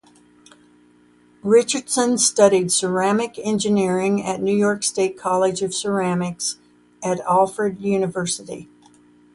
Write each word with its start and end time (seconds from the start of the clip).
Richardson 1.43 2.17
studied 2.17 2.71
ceramic 2.71 3.37
engineering 3.37 4.23
at 4.25 4.41
New 4.41 4.51
York 4.57 4.81
State 4.81 5.15
College 5.15 5.61
of 5.61 5.75
Ceramics 5.75 6.57
at 7.03 7.19
Alfred 7.19 7.79
University. 7.79 8.67